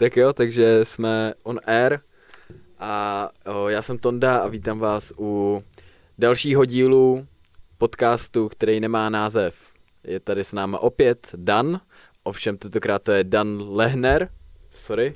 Tak 0.00 0.16
jo, 0.16 0.32
takže 0.32 0.84
jsme 0.84 1.34
on 1.42 1.60
air 1.64 1.98
a 2.78 3.30
o, 3.46 3.68
já 3.68 3.82
jsem 3.82 3.98
Tonda 3.98 4.38
a 4.38 4.48
vítám 4.48 4.78
vás 4.78 5.12
u 5.18 5.62
dalšího 6.18 6.64
dílu 6.64 7.26
podcastu, 7.78 8.48
který 8.48 8.80
nemá 8.80 9.08
název. 9.08 9.74
Je 10.04 10.20
tady 10.20 10.44
s 10.44 10.52
náma 10.52 10.78
opět 10.78 11.30
Dan, 11.36 11.80
ovšem 12.22 12.56
tentokrát 12.56 13.02
to 13.02 13.12
je 13.12 13.24
Dan 13.24 13.62
Lehner. 13.68 14.28
Sorry. 14.70 15.14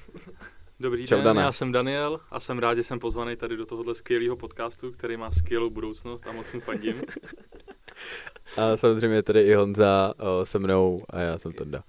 Dobrý 0.81 1.07
Čau, 1.07 1.17
den, 1.17 1.25
Dane. 1.25 1.43
já 1.43 1.53
jsem 1.53 1.73
Daniel 1.73 2.21
a 2.31 2.41
jsem 2.41 2.59
rád, 2.59 2.75
že 2.75 2.83
jsem 2.83 2.99
pozvaný 2.99 3.37
tady 3.37 3.57
do 3.57 3.67
tohohle 3.67 3.95
skvělého 3.95 4.37
podcastu, 4.37 4.93
který 4.93 5.17
má 5.17 5.31
skvělou 5.31 5.71
budoucnost 5.71 6.27
a 6.27 6.33
moc 6.33 6.47
mu 6.53 6.61
fandím. 6.61 7.03
A 8.57 8.77
samozřejmě 8.77 9.17
je 9.17 9.23
tady 9.23 9.41
i 9.41 9.55
Honza 9.55 10.15
o, 10.19 10.45
se 10.45 10.59
mnou 10.59 10.99
a 11.11 11.21
já 11.21 11.39
jsem 11.39 11.53
Tonda. 11.53 11.85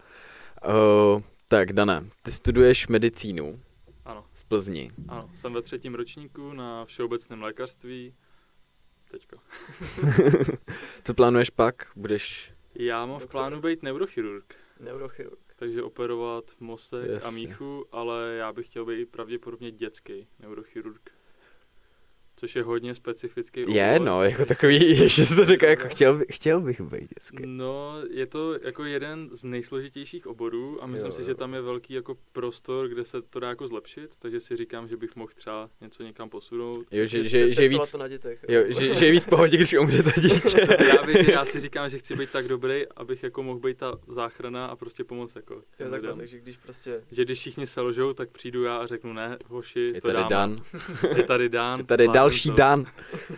O, 0.67 1.21
tak, 1.47 1.73
Dane, 1.73 2.09
ty 2.23 2.31
studuješ 2.31 2.87
medicínu 2.87 3.61
Ano, 4.05 4.25
v 4.33 4.45
Plzni. 4.45 4.91
ano, 5.07 5.29
jsem 5.35 5.53
ve 5.53 5.61
třetím 5.61 5.95
ročníku 5.95 6.53
na 6.53 6.85
všeobecném 6.85 7.41
lékařství. 7.41 8.13
Teďko. 9.11 9.37
Co 11.03 11.13
plánuješ 11.13 11.49
pak? 11.49 11.91
Budeš... 11.95 12.51
Já 12.75 13.05
mám 13.05 13.19
v 13.19 13.27
plánu 13.27 13.61
být 13.61 13.83
neurochirurg, 13.83 14.55
Neurochirurg. 14.79 15.39
takže 15.55 15.83
operovat 15.83 16.51
mozek 16.59 17.09
a 17.09 17.13
Jasně. 17.13 17.31
míchu, 17.47 17.85
ale 17.91 18.35
já 18.37 18.53
bych 18.53 18.65
chtěl 18.67 18.85
být 18.85 19.09
pravděpodobně 19.09 19.71
dětský 19.71 20.27
neurochirurg. 20.39 21.11
Což 22.45 22.55
je 22.55 22.63
hodně 22.63 22.95
specifický 22.95 23.59
Je, 23.67 23.93
obor. 23.95 24.07
no, 24.07 24.23
jako 24.23 24.45
takový, 24.45 24.89
ještě 24.99 25.25
jsi 25.25 25.35
to 25.35 25.45
řekl, 25.45 25.65
jako 25.65 25.87
chtěl, 25.87 26.17
by- 26.17 26.25
chtěl 26.31 26.61
bych 26.61 26.81
být 26.81 27.09
dětský. 27.09 27.43
No, 27.45 27.93
je 28.09 28.25
to 28.25 28.53
jako 28.63 28.83
jeden 28.83 29.29
z 29.31 29.43
nejsložitějších 29.43 30.27
oborů 30.27 30.83
a 30.83 30.87
myslím 30.87 31.07
Jo, 31.07 31.11
si, 31.13 31.21
jo. 31.21 31.27
že 31.27 31.35
tam 31.35 31.53
je 31.53 31.61
velký 31.61 31.93
jako 31.93 32.17
prostor, 32.31 32.87
kde 32.87 33.05
se 33.05 33.21
to 33.21 33.39
dá 33.39 33.49
jako 33.49 33.67
zlepšit, 33.67 34.09
takže 34.19 34.39
si 34.39 34.55
říkám, 34.57 34.87
že 34.87 34.97
bych 34.97 35.15
mohl 35.15 35.31
třeba 35.35 35.69
něco 35.81 36.03
někam 36.03 36.29
posunout. 36.29 36.85
Jo, 36.91 37.05
že, 37.05 37.27
že, 37.27 37.53
že, 37.53 37.63
je 37.63 37.69
víc, 37.69 37.91
to 37.91 37.97
na 37.97 38.07
dětech. 38.07 38.45
jo, 38.49 38.61
že, 38.67 38.95
že 38.95 39.05
je 39.05 39.11
víc 39.11 39.23
v 39.25 39.29
pohodě, 39.29 39.57
když 39.57 39.73
umře 39.73 40.03
to 40.03 40.21
dítě. 40.21 40.67
já, 40.97 41.03
bych, 41.05 41.27
já 41.27 41.45
si 41.45 41.59
říkám, 41.59 41.89
že 41.89 41.97
chci 41.99 42.15
být 42.15 42.29
tak 42.31 42.47
dobrý, 42.47 42.83
abych 42.95 43.23
jako 43.23 43.43
mohl 43.43 43.59
být 43.59 43.77
ta 43.77 43.97
záchrana 44.07 44.65
a 44.65 44.75
prostě 44.75 45.03
pomoct 45.03 45.35
jako 45.35 45.53
Jo, 45.53 45.61
těm 45.77 45.91
takhle, 45.91 46.13
takže 46.15 46.37
když 46.39 46.57
prostě 46.57 47.01
Že 47.11 47.25
když 47.25 47.39
všichni 47.39 47.67
selžou, 47.67 48.13
tak 48.13 48.29
přijdu 48.29 48.63
já 48.63 48.77
a 48.77 48.87
řeknu 48.87 49.13
ne, 49.13 49.37
hoši, 49.47 49.79
Je 49.79 50.01
to 50.01 50.07
tady 50.07 50.19
dám. 50.19 50.29
Dan, 50.29 50.57
Je 51.17 51.23
tady 51.23 51.49
Dan. 51.49 51.79
je 51.79 51.85
tady 51.85 52.03
zvládnu 52.03 52.13
další 52.35 52.49
to. 52.49 52.55
Dan. 52.55 52.85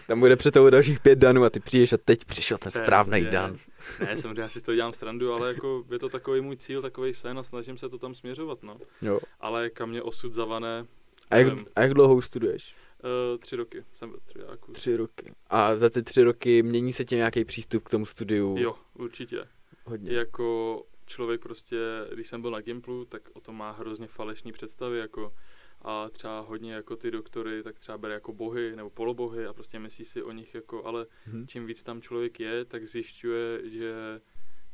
Tam 0.07 0.19
bude 0.19 0.35
před 0.35 0.51
tebou 0.51 0.69
dalších 0.69 0.99
pět 0.99 1.19
Danů 1.19 1.43
a 1.43 1.49
ty 1.49 1.59
přijdeš 1.59 1.93
a 1.93 1.97
teď 1.97 2.25
přišel 2.25 2.57
ten 2.57 2.71
správný 2.71 3.25
Dan. 3.25 3.57
Ne, 3.99 4.17
samozřejmě 4.17 4.41
já 4.41 4.49
si 4.49 4.61
to 4.61 4.75
dělám 4.75 4.93
srandu, 4.93 5.33
ale 5.33 5.47
jako 5.47 5.83
je 5.91 5.99
to 5.99 6.09
takový 6.09 6.41
můj 6.41 6.57
cíl, 6.57 6.81
takový 6.81 7.13
sen 7.13 7.39
a 7.39 7.43
snažím 7.43 7.77
se 7.77 7.89
to 7.89 7.97
tam 7.97 8.15
směřovat, 8.15 8.63
no. 8.63 8.77
Jo. 9.01 9.19
Ale 9.39 9.69
kam 9.69 9.89
mě 9.89 10.01
osud 10.01 10.31
zavane, 10.31 10.85
A 11.29 11.35
jak, 11.35 11.47
nevím. 11.47 11.65
a 11.75 11.81
jak 11.81 11.93
dlouho 11.93 12.15
už 12.15 12.25
studuješ? 12.25 12.75
Uh, 13.03 13.37
tři 13.37 13.55
roky 13.55 13.83
jsem 13.95 14.11
ve 14.11 14.17
třiáku. 14.19 14.71
Tři 14.71 14.97
roky. 14.97 15.33
A 15.49 15.75
za 15.77 15.89
ty 15.89 16.03
tři 16.03 16.23
roky 16.23 16.63
mění 16.63 16.93
se 16.93 17.05
ti 17.05 17.15
nějaký 17.15 17.45
přístup 17.45 17.83
k 17.83 17.89
tomu 17.89 18.05
studiu? 18.05 18.55
Jo, 18.59 18.75
určitě. 18.93 19.47
Hodně. 19.85 20.13
Jako 20.13 20.83
člověk 21.05 21.41
prostě, 21.41 21.77
když 22.13 22.27
jsem 22.27 22.41
byl 22.41 22.51
na 22.51 22.61
Gimplu, 22.61 23.05
tak 23.05 23.21
o 23.33 23.39
tom 23.41 23.57
má 23.57 23.71
hrozně 23.71 24.07
falešní 24.07 24.51
představy, 24.51 24.97
jako 24.99 25.33
a 25.87 26.09
třeba 26.09 26.39
hodně 26.39 26.73
jako 26.73 26.95
ty 26.95 27.11
doktory, 27.11 27.63
tak 27.63 27.79
třeba 27.79 27.97
bere 27.97 28.13
jako 28.13 28.33
bohy 28.33 28.75
nebo 28.75 28.89
polobohy 28.89 29.45
a 29.45 29.53
prostě 29.53 29.79
myslí 29.79 30.05
si 30.05 30.23
o 30.23 30.31
nich 30.31 30.55
jako, 30.55 30.85
ale 30.85 31.05
Mhm. 31.27 31.47
čím 31.47 31.65
víc 31.65 31.83
tam 31.83 32.01
člověk 32.01 32.39
je, 32.39 32.65
tak 32.65 32.87
zjišťuje, 32.87 33.69
že 33.69 33.93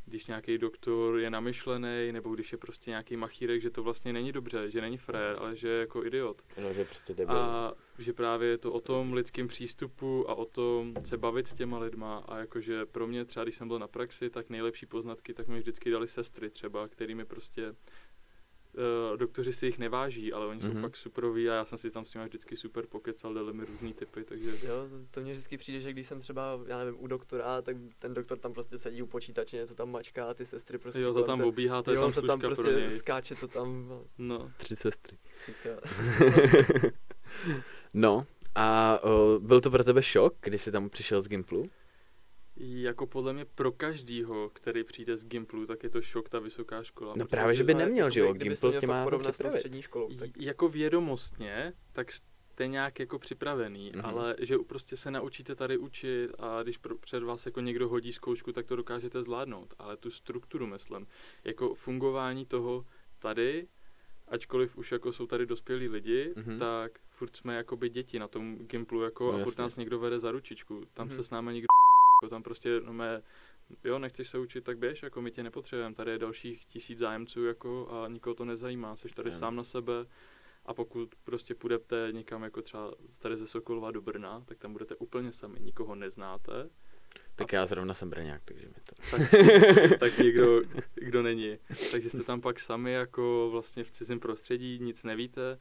když 0.06 0.26
nějaký 0.28 0.58
doktor 0.58 1.20
je 1.20 1.30
namyšlený, 1.30 2.12
nebo 2.12 2.34
když 2.36 2.52
je 2.52 2.58
prostě 2.58 2.92
nějaký 2.92 3.18
machírek, 3.18 3.62
že 3.62 3.70
to 3.70 3.84
vlastně 3.84 4.14
není 4.14 4.32
dobře, 4.32 4.72
že 4.72 4.82
není 4.82 4.98
frér, 4.98 5.36
ale 5.40 5.56
že 5.56 5.68
je 5.70 5.80
jako 5.80 6.06
idiot. 6.06 6.42
No, 6.64 6.74
že 6.74 6.86
prostě 6.86 7.14
debil. 7.14 7.36
A 7.38 7.74
že 8.00 8.14
právě 8.14 8.50
je 8.50 8.58
to 8.58 8.74
o 8.74 8.82
tom 8.82 9.14
lidském 9.14 9.48
přístupu 9.48 10.30
a 10.30 10.36
o 10.36 10.46
tom 10.46 10.94
se 11.04 11.18
bavit 11.18 11.48
s 11.48 11.54
těma 11.54 11.80
lidma 11.80 12.18
a 12.18 12.38
jakože 12.38 12.86
pro 12.86 13.08
mě 13.08 13.26
třeba, 13.26 13.44
když 13.44 13.56
jsem 13.56 13.68
byl 13.68 13.80
na 13.80 13.88
praxi, 13.88 14.30
tak 14.30 14.50
nejlepší 14.50 14.86
poznatky, 14.86 15.34
tak 15.34 15.48
mi 15.48 15.60
vždycky 15.60 15.92
dali 15.92 16.08
sestry 16.08 16.50
třeba, 16.50 16.88
kterými 16.88 17.26
prostě 17.26 17.76
Uh, 19.12 19.18
doktoři 19.18 19.54
si 19.54 19.66
jich 19.66 19.78
neváží, 19.80 20.34
ale 20.34 20.46
oni 20.48 20.60
Mhm. 20.64 20.72
jsou 20.74 20.82
fakt 20.82 20.96
superoví 20.96 21.50
a 21.50 21.54
já 21.54 21.66
jsem 21.66 21.78
si 21.78 21.92
tam 21.92 22.06
s 22.06 22.14
nimi 22.14 22.26
vždycky 22.26 22.58
super 22.58 22.86
pokecal, 22.86 23.34
dali 23.34 23.54
mi 23.54 23.66
různý 23.66 23.94
typy, 23.94 24.24
takže 24.24 24.50
Jo, 24.64 24.88
to 25.12 25.22
mně 25.22 25.32
vždycky 25.32 25.58
přijde, 25.58 25.80
že 25.80 25.92
když 25.94 26.08
jsem 26.08 26.20
třeba, 26.20 26.60
já 26.68 26.78
nevím, 26.78 26.96
u 27.00 27.08
doktora, 27.08 27.62
tak 27.62 27.78
ten 28.00 28.14
doktor 28.14 28.38
tam 28.38 28.54
prostě 28.54 28.78
sedí 28.78 29.02
u 29.02 29.08
počítače, 29.08 29.58
něco 29.58 29.76
tam 29.76 29.92
mačká 29.92 30.26
a 30.26 30.34
ty 30.34 30.46
sestry 30.46 30.78
prostě 30.78 31.02
jo, 31.02 31.14
to 31.14 31.24
tam 31.24 31.40
te- 31.40 31.46
obíhá, 31.46 31.82
to 31.84 31.92
je 31.92 31.96
jo, 31.96 32.02
tam 32.02 32.12
to 32.14 32.22
tam 32.22 32.40
prostě 32.40 32.62
pro 32.64 32.72
něj. 32.72 32.90
skáče 32.98 33.36
to 33.36 33.48
tam. 33.48 33.88
no, 33.90 34.04
No, 34.18 34.52
Tři 34.58 34.76
sestry. 34.76 35.18
no, 37.94 38.26
a 38.56 39.00
o, 39.04 39.40
byl 39.40 39.62
to 39.62 39.72
pro 39.72 39.84
tebe 39.84 40.04
šok, 40.04 40.34
když 40.42 40.62
jsi 40.62 40.72
tam 40.72 40.90
přišel 40.90 41.22
z 41.22 41.28
Gimplu? 41.28 41.70
Jako 42.56 43.08
podle 43.08 43.34
mě 43.34 43.46
pro 43.46 43.72
každýho, 43.72 44.50
který 44.54 44.84
přijde 44.84 45.18
z 45.18 45.26
Gimplu, 45.26 45.66
tak 45.66 45.84
je 45.84 45.90
to 45.90 46.02
šok 46.02 46.30
ta 46.30 46.40
vysoká 46.40 46.84
škola. 46.84 47.14
No 47.18 47.26
právě, 47.26 47.56
že 47.56 47.64
by 47.64 47.74
Ale 47.74 47.86
neměl, 47.86 48.10
že 48.10 48.20
jo, 48.20 48.34
Gimpl 48.34 48.72
tě 48.80 48.88
má 48.88 49.06
připravit. 49.20 49.58
střední 49.58 49.82
školou, 49.82 50.10
tak 50.16 50.30
jako 50.38 50.70
vědomostně, 50.70 51.74
tak 51.94 52.12
jste 52.12 52.68
nějak 52.68 53.00
jako 53.00 53.20
připravený, 53.20 53.92
Mhm. 53.96 54.02
mm-hmm. 54.02 54.08
ale 54.10 54.36
že 54.40 54.58
prostě 54.58 54.98
se 54.98 55.12
naučíte 55.12 55.56
tady 55.56 55.78
učit 55.78 56.30
a 56.40 56.64
když 56.64 56.78
pro, 56.78 56.98
před 56.98 57.24
vás 57.24 57.46
jako 57.46 57.62
někdo 57.62 57.90
hodí 57.90 58.14
zkoušku, 58.14 58.52
tak 58.52 58.66
to 58.66 58.76
dokážete 58.76 59.22
zvládnout. 59.22 59.74
Ale 59.78 59.98
tu 59.98 60.12
strukturu, 60.12 60.68
myslím, 60.68 61.08
jako 61.44 61.74
fungování 61.74 62.46
toho 62.46 62.86
tady, 63.20 63.68
ačkoliv 64.28 64.78
už 64.78 64.92
jako 64.92 65.14
jsou 65.14 65.28
tady 65.28 65.46
dospělí 65.46 65.88
lidi, 65.88 66.34
Mhm. 66.36 66.46
mm-hmm. 66.46 66.60
tak 66.60 66.92
furt 67.10 67.36
jsme 67.36 67.56
jako 67.56 67.78
by 67.78 67.90
děti 67.90 68.20
na 68.20 68.28
tom 68.28 68.56
Gimplu 68.58 69.02
jako 69.02 69.32
No 69.32 69.42
a 69.42 69.44
furt 69.44 69.58
nás 69.58 69.78
někdo 69.78 70.00
vede 70.00 70.20
za 70.20 70.32
ručičku. 70.32 70.82
Tam 70.94 71.08
Mhm. 71.08 71.16
se 71.16 71.24
s 71.24 71.30
námi 71.32 71.54
nikdo 71.54 71.68
jako 72.24 72.30
tam 72.30 72.44
prostě 72.44 72.82
no 72.84 72.94
mé, 72.94 73.22
jo, 73.84 74.00
nechceš 74.00 74.30
se 74.30 74.38
učit, 74.38 74.64
tak 74.64 74.78
běž, 74.78 75.04
jako 75.04 75.22
my 75.22 75.32
tě 75.32 75.44
nepotřebujeme, 75.44 75.96
tady 75.96 76.12
je 76.12 76.18
dalších 76.18 76.66
tisíc 76.66 77.00
zájemců 77.00 77.46
jako 77.46 77.88
a 77.92 78.08
nikoho 78.08 78.34
to 78.34 78.46
nezajímá, 78.46 78.96
jsi 78.96 79.08
tady 79.10 79.30
Ano. 79.30 79.40
sám 79.40 79.56
na 79.56 79.64
sebe 79.64 79.94
a 80.66 80.74
pokud 80.74 81.16
prostě 81.24 81.56
půjdete 81.56 82.08
někam 82.12 82.44
jako 82.44 82.62
třeba 82.62 82.92
tady 83.20 83.38
ze 83.38 83.48
Sokolova 83.48 83.92
do 83.92 84.02
Brna, 84.02 84.44
tak 84.46 84.58
tam 84.58 84.72
budete 84.74 84.96
úplně 84.96 85.32
sami, 85.32 85.60
nikoho 85.60 85.96
neznáte, 85.96 86.70
Tak 87.36 87.54
já 87.54 87.66
zrovna 87.66 87.94
jsem 87.94 88.10
Brňák, 88.10 88.42
takže 88.46 88.68
mi 88.68 88.74
to... 88.74 88.96
tak, 89.12 89.22
tak 90.00 90.18
někdo, 90.18 90.62
kdo 90.96 91.24
není. 91.24 91.58
Takže 91.92 92.10
jste 92.10 92.24
tam 92.24 92.42
pak 92.42 92.60
sami 92.60 92.92
jako 92.94 93.50
vlastně 93.52 93.84
v 93.84 93.92
cizím 93.92 94.20
prostředí, 94.20 94.80
nic 94.80 95.04
nevíte, 95.04 95.60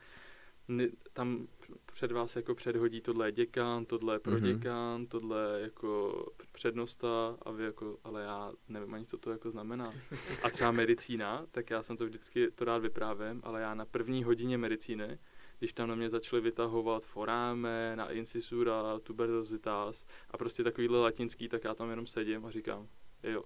tam 1.13 1.49
před 1.93 2.13
vás 2.13 2.37
jako 2.37 2.55
předhodí 2.55 3.01
tohle 3.01 3.29
je 3.29 3.33
děkan, 3.33 3.85
tohle 3.85 4.15
je 4.15 4.19
proděkan, 4.19 5.07
tohle 5.07 5.57
je 5.57 5.63
jako 5.63 6.25
přednosta 6.53 7.37
a 7.43 7.51
vy 7.51 7.65
jako, 7.65 7.99
ale 8.05 8.23
já 8.23 8.53
nevím 8.69 8.95
ani, 8.95 9.05
co 9.07 9.19
to 9.19 9.31
jako 9.31 9.51
znamená. 9.51 9.95
A 10.43 10.51
třeba 10.51 10.71
medicína, 10.71 11.47
tak 11.51 11.71
já 11.71 11.83
jsem 11.83 11.97
to 11.97 12.05
vždycky, 12.05 12.51
to 12.51 12.65
rád 12.65 12.79
vyprávím, 12.79 13.41
ale 13.45 13.61
já 13.61 13.75
na 13.75 13.85
první 13.85 14.25
hodině 14.25 14.59
medicíny, 14.59 15.19
když 15.59 15.73
tam 15.73 15.89
na 15.89 15.95
mě 15.95 16.11
začali 16.11 16.43
vytahovat 16.43 17.05
foráme, 17.05 17.97
na 17.97 18.11
incisura, 18.11 18.99
tuberozitas 18.99 20.07
a 20.31 20.39
prostě 20.39 20.65
takovýhle 20.65 21.01
latinský, 21.01 21.49
tak 21.49 21.65
já 21.65 21.75
tam 21.75 21.91
jenom 21.91 22.07
sedím 22.07 22.47
a 22.47 22.51
říkám, 22.51 22.89
jo, 23.23 23.45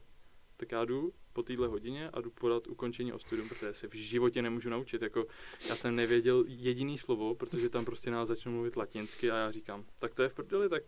tak 0.57 0.73
já 0.73 0.85
jdu 0.85 1.13
po 1.33 1.43
téhle 1.43 1.69
hodině 1.69 2.11
a 2.11 2.21
jdu 2.21 2.31
podat 2.31 2.67
ukončení 2.67 3.13
o 3.13 3.19
studium, 3.19 3.49
protože 3.49 3.75
se 3.75 3.89
v 3.89 3.95
životě 3.95 4.43
nemůžu 4.43 4.71
naučit. 4.71 5.03
Jako, 5.03 5.27
já 5.69 5.77
jsem 5.77 5.97
nevěděl 5.97 6.45
jediný 6.47 6.99
slovo, 6.99 7.35
protože 7.35 7.69
tam 7.69 7.85
prostě 7.85 8.11
nás 8.11 8.29
začnou 8.29 8.53
mluvit 8.53 8.77
latinsky 8.77 9.31
a 9.31 9.37
já 9.37 9.51
říkám, 9.51 9.85
tak 10.01 10.15
to 10.15 10.23
je 10.23 10.29
v 10.29 10.35
prdeli, 10.35 10.69
tak 10.69 10.83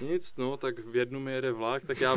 nic, 0.00 0.36
no, 0.36 0.56
tak 0.56 0.78
v 0.78 0.96
jednu 0.96 1.20
mi 1.20 1.32
jede 1.32 1.52
vlak, 1.52 1.84
tak 1.86 2.00
já 2.00 2.16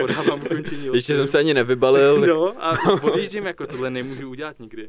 podávám 0.00 0.42
ukončení 0.44 0.90
o 0.90 0.94
Ještě 0.94 1.16
jsem 1.16 1.28
se 1.28 1.38
ani 1.38 1.54
nevybalil. 1.54 2.26
No 2.26 2.64
a 2.64 3.02
odjíždím, 3.02 3.46
jako 3.46 3.66
tohle 3.66 3.90
nemůžu 3.90 4.30
udělat 4.30 4.58
nikdy. 4.58 4.88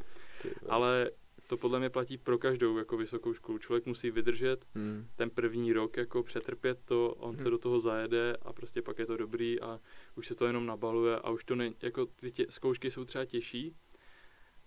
Ale 0.69 1.11
to 1.47 1.57
podle 1.57 1.79
mě 1.79 1.89
platí 1.89 2.17
pro 2.17 2.37
každou 2.37 2.77
jako 2.77 2.97
vysokou 2.97 3.33
školu. 3.33 3.57
Člověk 3.57 3.85
musí 3.85 4.11
vydržet 4.11 4.65
Hmm. 4.75 5.07
ten 5.15 5.29
první 5.29 5.73
rok, 5.73 5.97
jako 5.97 6.23
přetrpět 6.23 6.79
to, 6.85 7.13
on 7.13 7.35
se 7.37 7.41
Hmm. 7.43 7.51
do 7.51 7.57
toho 7.57 7.79
zajede 7.79 8.37
a 8.41 8.53
prostě 8.53 8.81
pak 8.81 8.99
je 8.99 9.05
to 9.05 9.17
dobrý 9.17 9.61
a 9.61 9.79
už 10.15 10.27
se 10.27 10.35
to 10.35 10.45
jenom 10.45 10.65
nabaluje 10.65 11.15
a 11.15 11.29
už 11.29 11.43
to 11.43 11.55
ne, 11.55 11.71
jako 11.81 12.05
ty 12.05 12.31
tě, 12.31 12.45
zkoušky 12.49 12.91
jsou 12.91 13.03
třeba 13.05 13.25
těžší, 13.25 13.73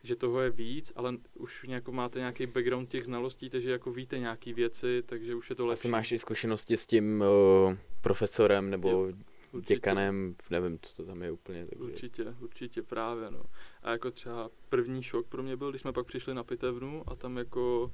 že 0.03 0.17
toho 0.17 0.41
je 0.41 0.51
víc, 0.51 0.93
ale 0.97 1.15
už 1.35 1.63
nějakou 1.69 1.93
máte 1.93 2.19
nějaký 2.19 2.47
background 2.47 2.89
těch 2.89 3.05
znalostí, 3.05 3.51
takže 3.51 3.71
jako 3.71 3.93
víte 3.93 4.19
nějaký 4.19 4.53
věci, 4.53 5.03
takže 5.07 5.35
už 5.35 5.51
je 5.51 5.57
to 5.57 5.67
lepší. 5.67 5.81
Asi 5.81 5.89
máš 5.89 6.13
i 6.13 6.19
zkušenosti 6.19 6.77
s 6.77 6.87
tím 6.87 7.21
uh, 7.69 7.75
profesorem 8.01 8.71
nebo 8.71 8.91
Jo, 8.91 9.13
Určitě. 9.53 9.75
děkanem, 9.75 10.37
nevím, 10.51 10.79
co 10.83 10.97
to 10.97 11.05
tam 11.07 11.23
je 11.23 11.31
úplně. 11.31 11.67
Takže... 11.67 11.85
Určitě, 11.85 12.25
určitě 12.41 12.83
právě, 12.83 13.31
no. 13.31 13.43
A 13.83 13.91
jako 13.91 14.11
třeba 14.11 14.51
první 14.69 15.03
šok 15.03 15.27
pro 15.27 15.43
mě 15.43 15.57
byl, 15.57 15.71
když 15.71 15.83
jsme 15.83 15.93
pak 15.93 16.07
přišli 16.07 16.35
na 16.35 16.45
pitevnu 16.45 17.05
a 17.07 17.17
tam 17.17 17.37
jako 17.37 17.93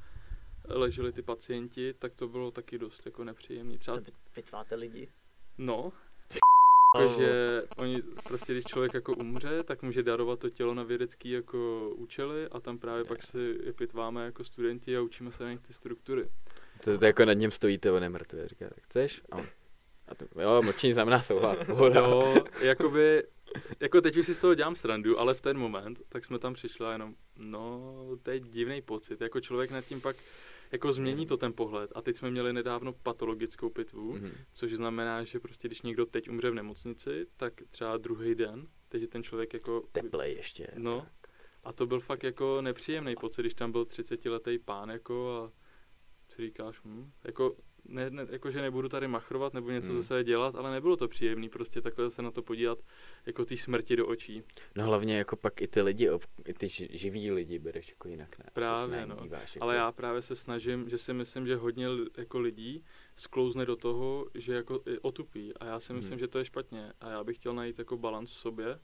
leželi 0.69 1.12
ty 1.12 1.23
pacienti, 1.23 1.94
tak 1.99 2.14
to 2.14 2.29
bylo 2.29 2.50
taky 2.50 2.79
dost 2.79 3.06
jako 3.06 3.25
nepříjemný. 3.25 3.79
Třeba, 3.79 4.00
To 4.00 4.11
pitváte 4.32 4.75
lidi. 4.75 5.08
no, 5.58 5.93
Jakože 6.99 7.62
oni 7.79 8.02
prostě, 8.29 8.52
když 8.52 8.64
člověk 8.64 8.94
jako 8.94 9.12
umře, 9.12 9.62
tak 9.62 9.82
může 9.82 10.02
darovat 10.02 10.38
to 10.38 10.50
tělo 10.50 10.75
na 10.75 10.82
vědecký 10.82 11.31
jako 11.31 11.91
účely 11.97 12.49
a 12.49 12.61
tam 12.61 12.79
právě 12.79 13.05
pak 13.05 13.23
si 13.23 13.59
je 13.64 13.73
pitváme 13.73 14.25
jako 14.25 14.44
studenti 14.44 14.97
a 14.97 15.00
učíme 15.00 15.32
se 15.32 15.44
na 15.44 15.50
nich 15.52 15.61
ty 15.61 15.73
struktury. 15.73 16.29
To, 16.85 16.99
to 16.99 17.05
jako 17.05 17.25
nad 17.25 17.32
ním 17.32 17.50
stojíte, 17.50 17.91
on 17.91 18.02
je 18.02 18.09
mrtvý. 18.09 18.38
Říká, 18.47 18.69
tak 18.69 18.85
chceš? 18.85 19.23
A, 19.32 19.37
on, 19.37 19.47
a 20.08 20.14
to, 20.14 20.25
jo, 20.41 20.62
mlčení 20.62 20.93
znamená 20.93 21.23
souhlas. 21.23 21.58
Pohoda. 21.67 22.00
Jo, 22.00 22.35
jakoby, 22.61 23.23
jako 23.81 24.00
teď 24.00 24.17
už 24.17 24.26
si 24.26 24.35
z 24.35 24.38
toho 24.38 24.55
dělám 24.55 24.76
srandu, 24.76 25.19
ale 25.20 25.35
v 25.35 25.41
ten 25.41 25.58
moment, 25.58 26.00
tak 26.08 26.25
jsme 26.25 26.38
tam 26.38 26.55
přišli 26.55 26.87
a 26.87 26.93
jenom, 26.93 27.14
no, 27.38 27.94
to 28.23 28.31
je 28.31 28.41
divný 28.41 28.82
pocit, 28.82 29.20
jako 29.20 29.41
člověk 29.41 29.70
nad 29.70 29.85
tím 29.85 30.00
pak, 30.00 30.17
jako 30.73 30.93
změní 30.93 31.26
to 31.26 31.37
ten 31.37 31.53
pohled. 31.53 31.91
A 31.94 32.03
teď 32.03 32.17
jsme 32.17 32.31
měli 32.31 32.53
nedávno 32.53 32.93
patologickou 32.93 33.70
pitvu, 33.70 34.12
Mhm. 34.12 34.32
což 34.55 34.73
znamená, 34.73 35.25
že 35.25 35.41
prostě 35.41 35.69
když 35.69 35.82
někdo 35.82 36.06
teď 36.06 36.29
umře 36.31 36.50
v 36.50 36.55
nemocnici, 36.55 37.26
tak 37.37 37.52
třeba 37.70 37.97
druhý 37.97 38.35
den, 38.35 38.67
teď 38.88 39.02
je 39.02 39.09
ten 39.09 39.23
člověk 39.23 39.55
jako... 39.55 39.82
Teplej 39.93 40.35
ještě. 40.35 40.67
No, 40.76 41.06
a 41.64 41.73
to 41.73 41.87
byl 41.87 42.00
fakt 42.00 42.23
jako 42.23 42.62
nepříjemný 42.62 43.14
pocit, 43.20 43.43
když 43.43 43.55
tam 43.55 43.73
byl 43.73 43.85
30-letý 43.85 44.59
pán 44.59 44.91
jako 44.91 45.37
a 45.37 45.52
si 46.35 46.43
říkáš, 46.43 46.81
hm, 46.85 47.11
jako, 47.25 47.56
ne, 47.88 48.11
ne, 48.11 48.27
jako, 48.31 48.50
že 48.50 48.62
nebudu 48.62 48.88
tady 48.88 49.09
machrovat 49.09 49.55
nebo 49.55 49.71
něco 49.71 49.93
Hmm. 49.93 50.03
zase 50.03 50.25
dělat, 50.25 50.55
ale 50.55 50.71
nebylo 50.71 50.97
to 50.97 51.09
příjemný 51.09 51.49
prostě 51.49 51.81
takhle 51.83 52.11
se 52.11 52.23
na 52.23 52.31
to 52.31 52.43
podívat 52.43 52.79
jako 53.27 53.44
té 53.44 53.56
smrti 53.56 53.97
do 53.97 54.06
očí. 54.06 54.43
No 54.75 54.85
hlavně 54.85 55.19
jako 55.19 55.37
pak 55.37 55.61
i 55.62 55.69
ty 55.69 55.83
lidi, 55.83 56.09
i 56.44 56.55
ty 56.55 56.67
ži- 56.67 56.88
živí 56.91 57.31
lidi 57.31 57.59
bereš 57.59 57.88
jako 57.88 58.09
jinak, 58.09 58.38
ne? 58.38 58.44
Právě, 58.53 59.06
no. 59.06 59.17
Díváš, 59.23 59.55
jako, 59.56 59.65
Ale 59.65 59.77
já 59.77 59.93
právě 59.93 60.23
se 60.23 60.37
snažím, 60.37 60.88
že 60.88 60.99
si 60.99 61.12
myslím, 61.15 61.47
že 61.47 61.56
hodně 61.56 61.87
jako 62.17 62.38
lidí 62.41 62.85
sklouzne 63.17 63.67
do 63.67 63.77
toho, 63.77 64.27
že 64.35 64.55
jako 64.55 64.81
otupí 65.03 65.55
a 65.56 65.65
já 65.67 65.81
si 65.81 65.93
myslím, 65.93 66.12
Hmm. 66.12 66.19
že 66.21 66.29
to 66.29 66.38
je 66.38 66.44
špatně 66.44 66.93
a 67.00 67.11
já 67.11 67.25
bych 67.25 67.37
chtěl 67.37 67.55
najít 67.55 67.79
jako 67.79 67.97
balans 67.97 68.31
v 68.31 68.37
sobě, 68.37 68.79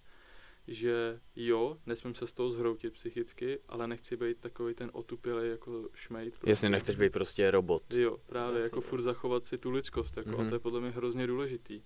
že 0.69 1.21
jo, 1.37 1.77
nesmím 1.87 2.15
se 2.15 2.27
z 2.27 2.33
toho 2.33 2.51
zhroutit 2.51 2.93
psychicky, 2.93 3.59
ale 3.69 3.87
nechci 3.89 4.17
být 4.17 4.39
takový 4.41 4.75
ten 4.75 4.91
otupělý 4.93 5.49
jako 5.51 5.89
šmejt. 5.95 6.33
prostě. 6.39 6.51
Jestli 6.51 6.69
nechceš 6.69 6.97
být 6.97 7.13
prostě 7.13 7.51
robot. 7.51 7.95
Jo, 7.95 8.17
právě 8.27 8.55
Jasně, 8.55 8.65
jako 8.65 8.77
no. 8.77 8.83
furt 8.83 9.03
zachovat 9.03 9.45
si 9.45 9.59
tu 9.59 9.71
lidskost, 9.71 10.17
jako, 10.17 10.31
a 10.31 10.41
Mhm. 10.41 10.49
to 10.49 10.55
je 10.55 10.59
podle 10.59 10.81
mě 10.81 10.91
hrozně 10.91 11.27
důležitý. 11.27 11.83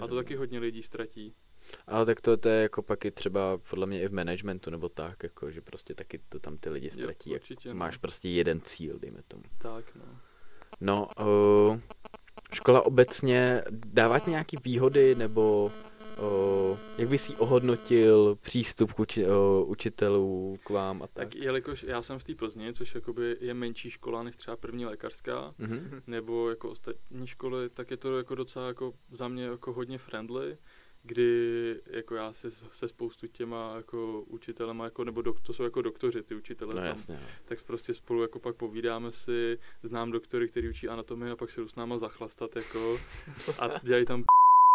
A 0.00 0.06
to 0.06 0.14
taky 0.14 0.36
hodně 0.36 0.58
lidí 0.58 0.82
ztratí. 0.82 1.34
Ale 1.86 2.06
tak 2.06 2.20
to, 2.20 2.36
to 2.36 2.48
je 2.48 2.62
jako 2.62 2.82
pak 2.82 3.04
i 3.04 3.10
třeba 3.10 3.58
podle 3.70 3.86
mě 3.86 4.02
i 4.02 4.08
v 4.08 4.12
managementu 4.12 4.70
nebo 4.70 4.88
tak, 4.88 5.22
jako, 5.22 5.50
že 5.50 5.60
prostě 5.60 5.94
taky 5.94 6.20
to 6.28 6.38
tam 6.38 6.56
ty 6.58 6.70
lidi 6.70 6.90
ztratí. 6.90 7.30
Jo, 7.30 7.34
jak 7.34 7.42
určitě, 7.42 7.68
no. 7.68 7.74
máš 7.74 7.96
prostě 7.96 8.28
jeden 8.28 8.60
cíl, 8.60 8.98
dejme 8.98 9.22
tomu. 9.28 9.42
Tak, 9.58 9.84
no. 9.94 10.18
No, 10.80 11.08
uh, 11.68 11.80
škola 12.52 12.86
obecně 12.86 13.62
dává 13.70 14.18
ti 14.18 14.30
nějaký 14.30 14.56
výhody, 14.64 15.14
nebo 15.14 15.72
uh, 16.18 16.78
jak 16.98 17.08
bys 17.08 17.28
jí 17.28 17.36
ohodnotil 17.36 18.38
přístup 18.40 18.92
k 18.92 19.00
uči, 19.00 19.24
uh, 19.26 19.70
učitelů 19.70 20.58
k 20.64 20.70
vám 20.70 21.02
a 21.02 21.06
tak? 21.06 21.14
Tak 21.14 21.34
jelikož 21.34 21.82
já 21.82 22.02
jsem 22.02 22.18
v 22.18 22.24
té 22.24 22.34
Plzni, 22.34 22.72
což 22.72 22.94
jakoby 22.94 23.36
je 23.40 23.54
menší 23.54 23.90
škola 23.90 24.22
než 24.22 24.36
třeba 24.36 24.56
první 24.56 24.86
lékařská, 24.86 25.54
Mhm. 25.58 26.02
nebo 26.06 26.50
jako 26.50 26.70
ostatní 26.70 27.26
školy, 27.26 27.68
tak 27.70 27.90
je 27.90 27.96
to 27.96 28.16
jako 28.16 28.34
docela 28.34 28.66
jako 28.66 28.94
za 29.10 29.28
mě 29.28 29.44
jako 29.44 29.72
hodně 29.72 29.98
friendly, 29.98 30.56
kdy 31.02 31.80
jako 31.86 32.14
já 32.14 32.32
se, 32.32 32.50
se 32.50 32.88
spoustu 32.88 33.26
těma 33.26 33.76
jako 33.76 34.20
učitelema, 34.26 34.84
jako, 34.84 35.04
nebo 35.04 35.22
dok, 35.22 35.40
to 35.40 35.52
jsou 35.52 35.62
jako 35.62 35.82
doktoři, 35.82 36.22
ty 36.22 36.34
učitele 36.34 36.70
No 36.74 36.76
tam, 36.80 36.86
jasně. 36.86 37.14
No. 37.22 37.26
tak 37.44 37.62
prostě 37.62 37.94
spolu 37.94 38.22
jako 38.22 38.38
pak 38.38 38.56
povídáme 38.56 39.12
si, 39.12 39.58
znám 39.82 40.10
doktory, 40.10 40.48
který 40.48 40.68
učí 40.68 40.88
anatomii 40.88 41.30
a 41.32 41.36
pak 41.36 41.50
se 41.50 41.60
jdu 41.60 41.68
s 41.68 41.74
náma 41.76 41.98
zachlastat 41.98 42.56
jako 42.56 42.98
a 43.58 43.68
dělají 43.82 44.04
tam 44.06 44.24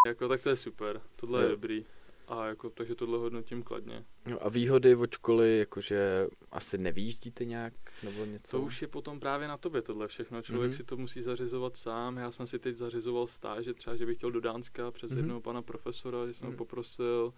jako, 0.06 0.28
tak 0.28 0.42
to 0.42 0.50
je 0.50 0.56
super, 0.56 1.02
tohle 1.16 1.42
je 1.42 1.44
Jo. 1.46 1.50
dobrý. 1.52 1.86
A 2.28 2.46
jako, 2.46 2.70
takže 2.70 2.96
tohle 2.96 3.18
hodnotím 3.18 3.64
kladně. 3.64 4.06
No 4.26 4.46
a 4.46 4.50
výhody 4.50 4.96
od 4.96 5.12
školy, 5.14 5.58
jakože 5.58 6.28
asi 6.52 6.78
nevýjíždíte 6.78 7.46
nějak, 7.46 7.74
nebo 8.04 8.26
něco? 8.26 8.52
To 8.58 8.62
už 8.64 8.82
je 8.82 8.88
potom 8.88 9.20
právě 9.20 9.48
na 9.48 9.58
tobě 9.58 9.82
tohle 9.82 10.08
všechno. 10.08 10.42
Člověk 10.42 10.70
Mhm. 10.72 10.78
si 10.78 10.84
to 10.84 10.98
musí 10.98 11.22
zařizovat 11.22 11.78
sám. 11.78 12.18
Já 12.18 12.32
jsem 12.32 12.48
si 12.48 12.60
teď 12.60 12.76
zařizoval 12.76 13.28
stáže, 13.28 13.74
třeba, 13.74 13.96
že 13.96 14.06
bych 14.06 14.18
chtěl 14.18 14.32
do 14.32 14.40
Dánska 14.40 14.92
přes 14.92 15.12
Mhm. 15.12 15.18
jednoho 15.18 15.42
pana 15.42 15.62
profesora, 15.62 16.28
že 16.28 16.34
jsem 16.34 16.46
ho 16.46 16.52
Mhm. 16.52 16.58
poprosil. 16.58 17.34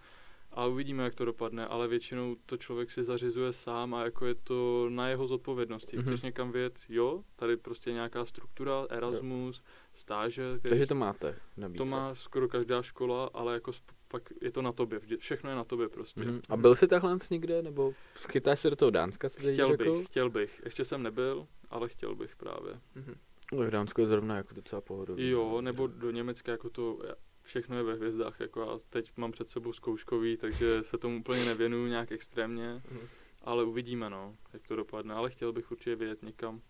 A 0.52 0.66
uvidíme, 0.66 1.04
jak 1.04 1.14
to 1.14 1.24
dopadne, 1.24 1.66
ale 1.66 1.88
většinou 1.88 2.36
to 2.46 2.56
člověk 2.56 2.90
si 2.90 3.04
zařizuje 3.04 3.52
sám 3.52 3.94
a 3.94 4.04
jako 4.04 4.26
je 4.26 4.34
to 4.34 4.86
na 4.90 5.08
jeho 5.08 5.26
zodpovědnosti. 5.26 5.96
Mhm. 5.96 6.04
Chceš 6.06 6.22
někam 6.22 6.52
vyjet? 6.52 6.80
Jo, 6.88 7.24
tady 7.36 7.56
prostě 7.56 7.92
nějaká 7.92 8.24
struktura, 8.24 8.86
Erasmus, 8.90 9.62
stáže. 9.96 10.58
který 10.58 10.70
Takže 10.70 10.86
to 10.86 10.94
máte 10.94 11.38
na 11.56 11.68
to 11.76 11.84
má 11.86 12.14
skoro 12.14 12.48
každá 12.48 12.82
škola, 12.82 13.30
ale 13.34 13.54
jako 13.54 13.72
pak 14.08 14.22
je 14.42 14.52
to 14.52 14.62
na 14.62 14.72
tobě. 14.72 15.00
Všechno 15.18 15.50
je 15.50 15.56
na 15.56 15.64
tobě 15.64 15.88
prostě. 15.88 16.20
Mhm. 16.20 16.40
A 16.48 16.56
byl 16.56 16.74
jsi 16.74 16.88
takhle 16.88 17.18
někde, 17.30 17.62
nebo 17.62 17.92
chytáš 18.28 18.60
se 18.60 18.70
do 18.70 18.76
toho 18.76 18.90
Dánska? 18.90 19.28
Chtěl 19.28 19.68
řekl? 19.68 19.94
bych, 19.98 20.06
chtěl 20.06 20.30
bych. 20.30 20.60
Ještě 20.64 20.84
jsem 20.84 21.02
nebyl, 21.02 21.46
ale 21.70 21.88
chtěl 21.88 22.14
bych 22.14 22.36
právě. 22.36 22.80
Mhm. 22.94 23.14
Tak 23.58 23.70
Dánsko 23.70 24.00
je 24.00 24.06
zrovna 24.06 24.36
jako 24.36 24.54
docela 24.54 24.80
pohodový. 24.80 25.28
Jo, 25.30 25.60
nebo 25.60 25.86
do 25.86 26.10
Německa, 26.10 26.52
jako 26.52 26.70
to, 26.70 26.98
všechno 27.42 27.76
je 27.76 27.82
ve 27.82 27.94
hvězdách, 27.94 28.40
jako 28.40 28.60
já 28.60 28.78
teď 28.90 29.12
mám 29.16 29.32
před 29.32 29.48
sebou 29.48 29.72
zkouškový, 29.72 30.36
takže 30.36 30.82
se 30.82 30.98
tomu 30.98 31.20
úplně 31.20 31.44
nevěnuju 31.44 31.86
nějak 31.86 32.12
extrémně, 32.12 32.82
Mhm. 32.90 33.00
ale 33.42 33.64
uvidíme, 33.64 34.10
no, 34.10 34.34
jak 34.52 34.68
to 34.68 34.76
dopadne, 34.76 35.14
ale 35.14 35.30
chtěl 35.30 35.52
bych 35.52 35.70
určitě 35.72 35.96
vyjet 35.96 36.22
někam, 36.22 36.60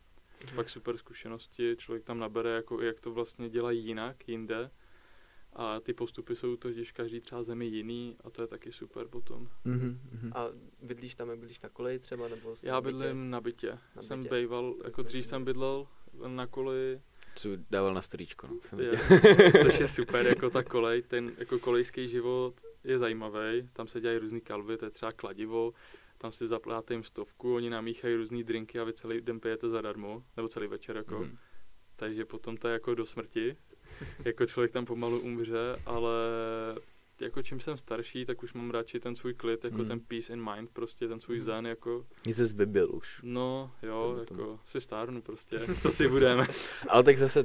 pak 0.54 0.70
super 0.70 0.96
zkušenosti, 0.98 1.76
člověk 1.78 2.04
tam 2.04 2.18
nabere, 2.18 2.50
jako 2.50 2.82
jak 2.82 3.00
to 3.00 3.12
vlastně 3.12 3.48
dělají 3.48 3.84
jinak, 3.86 4.28
jinde, 4.28 4.70
a 5.52 5.80
ty 5.80 5.92
postupy 5.92 6.36
jsou 6.36 6.56
totiž 6.56 6.92
každý 6.92 7.20
třeba 7.20 7.42
zemi 7.42 7.66
jiný 7.66 8.16
a 8.24 8.30
to 8.30 8.42
je 8.42 8.48
taky 8.48 8.72
super 8.72 9.08
potom. 9.08 9.48
Mhm, 9.64 10.00
mhm. 10.12 10.32
A 10.34 10.48
bydlíš 10.82 11.14
tam, 11.14 11.30
jak 11.30 11.38
bydlíš 11.38 11.60
na 11.60 11.68
koleji 11.68 11.98
třeba, 11.98 12.28
nebo 12.28 12.54
Já 12.62 12.74
na 12.74 12.80
bytě? 12.80 12.96
bydlím 12.98 13.30
na 13.30 13.40
bytě, 13.40 13.78
Na 13.96 14.02
jsem 14.02 14.18
bytě. 14.20 14.30
bejval, 14.30 14.74
jako 14.84 15.02
dřív 15.02 15.26
jsem 15.26 15.44
bydlel 15.44 15.86
na 16.26 16.46
koleji, 16.46 17.00
Co 17.34 17.48
dával 17.70 17.94
na 17.94 18.02
storíčko, 18.02 18.46
no. 18.46 18.58
Jsem 18.62 18.80
Je, 18.80 18.92
což 19.62 19.80
je 19.80 19.88
super, 19.88 20.26
jako 20.26 20.50
ta 20.50 20.62
kolej, 20.62 21.02
ten 21.02 21.32
jako 21.38 21.58
kolejský 21.58 22.08
život 22.08 22.54
je 22.84 22.98
zajímavý, 22.98 23.68
tam 23.72 23.88
se 23.88 24.00
dělají 24.00 24.18
různý 24.18 24.40
kalvy, 24.40 24.76
to 24.76 24.84
je 24.84 24.90
třeba 24.90 25.12
kladivo, 25.12 25.72
tam 26.18 26.32
si 26.32 26.46
zaplatíte 26.46 26.94
jim 26.94 27.04
stovku, 27.04 27.54
oni 27.54 27.70
namíchají 27.70 28.16
různý 28.16 28.44
drinky 28.44 28.80
a 28.80 28.84
vy 28.84 28.92
celý 28.92 29.20
den 29.20 29.40
pijete 29.40 29.68
zadarmo, 29.68 30.22
nebo 30.36 30.48
celý 30.48 30.66
večer 30.66 30.96
jako, 30.96 31.18
Mhm. 31.18 31.36
takže 31.96 32.24
potom 32.24 32.56
to 32.56 32.68
je 32.68 32.72
jako 32.72 32.94
do 32.94 33.06
smrti, 33.06 33.56
jako 34.24 34.46
člověk 34.46 34.72
tam 34.72 34.84
pomalu 34.84 35.20
umře, 35.20 35.76
ale 35.86 36.12
jako 37.20 37.42
čím 37.42 37.60
jsem 37.60 37.76
starší, 37.76 38.24
tak 38.24 38.42
už 38.42 38.52
mám 38.52 38.70
radši 38.70 39.00
ten 39.00 39.14
svůj 39.14 39.34
klid, 39.34 39.64
jako 39.64 39.76
Mhm. 39.78 39.88
ten 39.88 40.00
peace 40.00 40.32
in 40.32 40.50
mind, 40.54 40.70
prostě 40.70 41.08
ten 41.08 41.20
svůj 41.20 41.36
Mhm. 41.36 41.44
zen, 41.44 41.66
jako, 41.66 42.06
se 42.32 42.46
zbybil 42.46 42.94
už. 42.94 43.20
no 43.22 43.72
jo, 43.82 44.08
Dejme 44.12 44.26
tomu. 44.26 44.40
jako 44.40 44.60
si 44.64 44.80
stárnu 44.80 45.22
prostě, 45.22 45.60
co 45.82 45.90
si 45.90 46.08
budeme. 46.08 46.46
Ale 46.88 47.02
tak 47.02 47.18
zase 47.18 47.44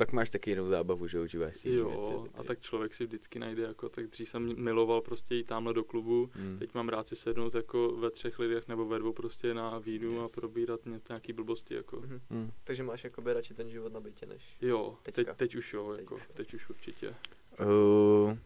pak 0.00 0.12
máš 0.12 0.30
taky 0.30 0.50
jinou 0.50 0.66
zábavu, 0.66 1.06
že 1.06 1.20
užíváš 1.20 1.56
si 1.56 1.70
Jo, 1.70 1.88
věci, 1.90 2.30
a 2.34 2.42
tak 2.42 2.60
člověk 2.60 2.94
si 2.94 3.06
vždycky 3.06 3.38
najde, 3.38 3.62
jako, 3.62 3.88
tak 3.88 4.06
dřív 4.06 4.28
jsem 4.28 4.62
miloval 4.64 5.00
prostě 5.00 5.34
jít 5.34 5.46
tamhle 5.46 5.74
do 5.74 5.84
klubu, 5.84 6.30
Hmm. 6.34 6.58
teď 6.58 6.74
mám 6.74 6.88
rád 6.88 7.08
si 7.08 7.16
sednout 7.16 7.54
jako 7.54 7.88
ve 7.96 8.10
třech 8.10 8.38
lidech 8.38 8.68
nebo 8.68 8.84
ve 8.86 8.98
dvou 8.98 9.12
prostě 9.12 9.54
na 9.54 9.78
vínu 9.78 10.20
a 10.22 10.28
probírat 10.28 10.86
ně, 10.86 11.00
nějaký 11.08 11.32
blbosti, 11.32 11.74
jako. 11.74 12.00
Mhm. 12.00 12.20
Hmm. 12.30 12.50
Takže 12.64 12.82
máš 12.82 13.04
jakoby 13.04 13.32
radši 13.32 13.54
ten 13.54 13.70
život 13.70 13.92
na 13.92 14.00
bytě, 14.00 14.26
než... 14.26 14.56
Jo, 14.60 14.96
teď, 15.02 15.14
Teďka. 15.14 15.34
teď 15.34 15.54
už 15.56 15.72
jo, 15.72 15.90
Teď 15.90 16.00
jako, 16.00 16.14
už 16.14 16.20
jo. 16.28 16.34
teď 16.34 16.54
už 16.54 16.70
určitě. 16.70 17.14
Uh, 17.60 18.36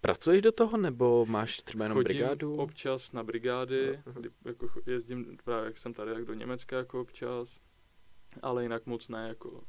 pracuješ 0.00 0.42
do 0.42 0.52
toho, 0.52 0.76
nebo 0.76 1.26
máš 1.26 1.56
třeba 1.62 1.84
jenom 1.84 1.96
Chodím 1.98 2.04
brigádu? 2.16 2.56
občas 2.56 3.12
na 3.12 3.22
brigády, 3.22 4.00
No. 4.06 4.12
kdy, 4.12 4.30
jako 4.44 4.68
jezdím 4.86 5.36
právě, 5.44 5.66
jak 5.66 5.78
jsem 5.78 5.94
tady, 5.94 6.10
jak 6.10 6.24
do 6.24 6.34
Německa 6.34 6.76
jako 6.76 7.00
občas, 7.00 7.60
ale 8.42 8.62
jinak 8.62 8.86
moc 8.86 9.08
ne, 9.08 9.28
jako, 9.28 9.62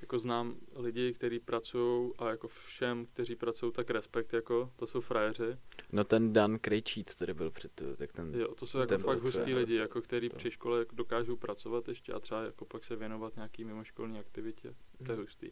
jako 0.00 0.18
znám 0.18 0.56
lidi, 0.76 1.12
kteří 1.14 1.38
pracují 1.40 2.12
a 2.18 2.28
jako 2.30 2.48
všem, 2.48 3.06
kteří 3.06 3.36
pracují, 3.36 3.72
tak 3.72 3.90
respekt, 3.90 4.32
jako, 4.32 4.70
to 4.76 4.86
jsou 4.86 5.00
frajeři. 5.00 5.56
No 5.92 6.04
ten 6.04 6.32
Dan 6.32 6.58
Krejčíc, 6.58 7.14
který 7.14 7.32
byl 7.34 7.50
před, 7.50 7.82
tak 7.98 8.12
ten... 8.12 8.34
Jo, 8.34 8.54
to 8.54 8.66
jsou 8.66 8.78
No, 8.78 8.82
jako 8.82 8.88
ten 8.88 9.00
fakt 9.02 9.20
hustí 9.20 9.52
no, 9.52 9.58
lidi, 9.58 9.74
jako 9.76 10.02
který 10.02 10.28
to. 10.30 10.36
při 10.36 10.50
škole 10.50 10.86
dokážou 10.92 11.36
pracovat 11.36 11.88
ještě 11.88 12.12
a 12.12 12.20
třeba 12.20 12.42
jako 12.42 12.64
pak 12.64 12.84
se 12.84 12.96
věnovat 12.96 13.36
nějaký 13.36 13.64
mimoškolní 13.64 14.18
aktivitě. 14.18 14.74
To 15.06 15.12
je 15.12 15.16
Mhm. 15.16 15.20
hustý. 15.24 15.50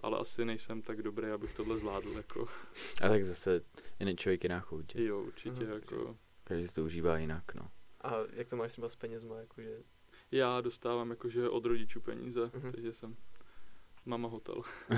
Ale 0.00 0.18
asi 0.18 0.44
nejsem 0.44 0.82
tak 0.82 1.02
dobrý, 1.02 1.26
abych 1.26 1.54
tohle 1.54 1.76
zvládl, 1.78 2.10
jako, 2.10 2.48
A 3.02 3.08
tak 3.08 3.24
zase 3.24 3.60
jiný 4.00 4.16
člověk 4.16 4.42
jiná 4.44 4.60
chuť. 4.60 4.94
jo, 4.94 5.20
určitě, 5.22 5.64
Mhm. 5.64 5.72
jako, 5.72 6.16
Každý 6.44 6.68
si 6.68 6.74
to 6.74 6.84
užívá 6.84 7.18
jinak, 7.18 7.54
no. 7.54 7.70
A 8.00 8.14
jak 8.32 8.48
to 8.48 8.56
máš 8.56 8.72
třeba 8.72 8.88
s 8.88 8.96
penězma, 8.96 9.36
jakože... 9.38 9.82
já 10.30 10.60
dostávám 10.60 11.10
jakože 11.10 11.48
od 11.48 11.64
rodičů 11.64 12.00
peníze, 12.00 12.50
Mhm. 12.54 12.72
takže 12.72 12.92
jsem 12.92 13.16
mama 14.06 14.28
hotel. 14.28 14.62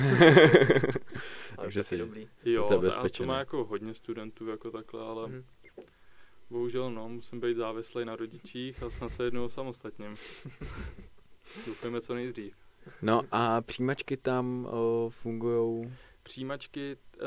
Ale 1.59 1.67
Takže 1.67 1.83
si- 1.83 1.97
dobrý. 1.99 2.29
Jo, 2.45 2.65
a 2.99 3.09
to 3.09 3.25
má 3.25 3.39
jako 3.39 3.65
hodně 3.65 3.95
studentů 3.95 4.47
jako 4.49 4.71
takhle, 4.71 5.03
ale 5.07 5.29
Mhm. 5.29 5.45
bohužel 6.51 6.91
no, 6.93 7.09
musím 7.09 7.41
být 7.41 7.57
závislý 7.57 8.05
na 8.05 8.17
rodičích 8.17 8.83
a 8.83 8.91
snad 8.91 9.15
se 9.15 9.25
jednou 9.25 9.49
samostatním. 9.49 10.17
Doufujeme 11.67 12.01
co 12.01 12.15
nejdřív. 12.15 12.55
No 13.03 13.23
a 13.33 13.61
přijímačky 13.61 14.17
tam 14.17 14.69
uh, 15.05 15.11
fungují 15.11 15.93
Přijímačky, 16.23 16.97
eh, 17.17 17.19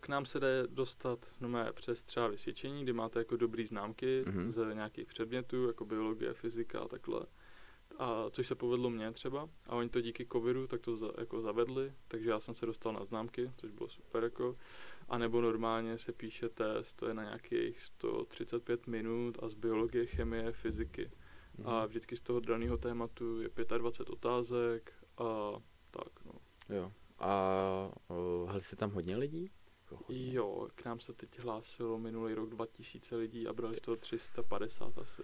k 0.00 0.08
nám 0.08 0.26
se 0.26 0.40
jde 0.40 0.66
dostat 0.66 1.18
no 1.40 1.48
mé 1.48 1.72
přes 1.72 2.02
třeba 2.02 2.28
vysvědčení, 2.28 2.82
kdy 2.82 2.92
máte 2.92 3.18
jako 3.18 3.36
dobrý 3.36 3.66
známky 3.66 4.22
Mhm. 4.26 4.52
z 4.52 4.74
nějakých 4.74 5.06
předmětů, 5.06 5.66
jako 5.66 5.84
biologie, 5.84 6.32
fyzika 6.34 6.80
a 6.80 6.88
takhle. 6.88 7.20
A 7.98 8.30
což 8.30 8.46
se 8.46 8.54
povedlo 8.54 8.90
mně 8.90 9.12
třeba. 9.12 9.48
A 9.66 9.76
oni 9.76 9.88
to 9.88 10.00
díky 10.00 10.26
covidu 10.32 10.66
tak 10.66 10.80
to 10.80 10.96
za, 10.96 11.10
jako 11.18 11.40
zavedli, 11.40 11.92
takže 12.08 12.30
já 12.30 12.40
jsem 12.40 12.54
se 12.54 12.66
dostal 12.66 12.92
na 12.92 13.04
známky, 13.04 13.50
což 13.56 13.70
bylo 13.70 13.88
super 13.88 14.24
jako. 14.24 14.56
A 15.08 15.18
nebo 15.18 15.40
normálně 15.40 15.98
se 15.98 16.12
píše 16.12 16.48
test, 16.48 16.94
to 16.94 17.08
je 17.08 17.14
na 17.14 17.22
nějakých 17.22 17.82
135 17.82 18.86
minut 18.86 19.38
a 19.42 19.48
z 19.48 19.54
biologie, 19.54 20.06
chemie, 20.06 20.52
fyziky. 20.52 21.10
Mhm. 21.58 21.68
A 21.68 21.86
vždycky 21.86 22.16
z 22.16 22.20
toho 22.20 22.40
daného 22.40 22.78
tématu 22.78 23.40
je 23.40 23.50
25 23.78 24.12
otázek 24.12 24.92
a 25.18 25.52
tak 25.90 26.24
no. 26.24 26.32
Jo. 26.76 26.92
A 27.18 27.90
hali 28.46 28.60
se 28.60 28.76
tam 28.76 28.90
hodně 28.90 29.16
lidí? 29.16 29.50
Jako 29.80 30.04
hodně. 30.06 30.32
Jo, 30.32 30.68
k 30.74 30.84
nám 30.84 31.00
se 31.00 31.12
teď 31.12 31.38
hlásilo 31.38 31.98
minulý 31.98 32.34
rok 32.34 32.50
2000 32.50 33.16
lidí 33.16 33.46
a 33.46 33.52
brali 33.52 33.74
z 33.74 33.80
toho 33.80 33.96
350 33.96 34.98
asi. 34.98 35.22